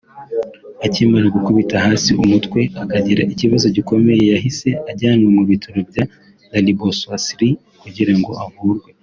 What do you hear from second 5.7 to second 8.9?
bya Lariboisière kugira ngo avurwe